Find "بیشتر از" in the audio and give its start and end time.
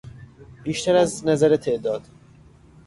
0.63-1.27